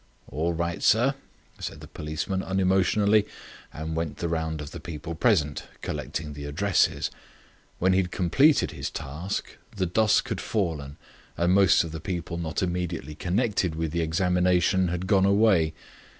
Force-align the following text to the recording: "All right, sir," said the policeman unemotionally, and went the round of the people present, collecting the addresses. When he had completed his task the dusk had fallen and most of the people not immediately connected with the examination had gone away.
"All 0.29 0.53
right, 0.53 0.81
sir," 0.81 1.13
said 1.59 1.79
the 1.79 1.87
policeman 1.87 2.41
unemotionally, 2.41 3.27
and 3.71 3.95
went 3.95 4.17
the 4.17 4.27
round 4.27 4.59
of 4.59 4.71
the 4.71 4.79
people 4.79 5.13
present, 5.13 5.65
collecting 5.83 6.33
the 6.33 6.45
addresses. 6.45 7.11
When 7.77 7.93
he 7.93 8.01
had 8.01 8.09
completed 8.09 8.71
his 8.71 8.89
task 8.89 9.57
the 9.75 9.85
dusk 9.85 10.29
had 10.29 10.41
fallen 10.41 10.97
and 11.37 11.53
most 11.53 11.83
of 11.83 11.91
the 11.91 12.01
people 12.01 12.39
not 12.39 12.63
immediately 12.63 13.13
connected 13.13 13.75
with 13.75 13.91
the 13.91 14.01
examination 14.01 14.87
had 14.87 15.05
gone 15.05 15.25
away. 15.27 15.71